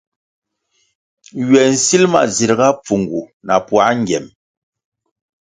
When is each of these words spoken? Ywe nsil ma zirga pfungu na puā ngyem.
Ywe 1.45 1.61
nsil 1.73 2.03
ma 2.11 2.21
zirga 2.35 2.69
pfungu 2.83 3.21
na 3.45 3.55
puā 3.65 3.87
ngyem. 3.99 4.25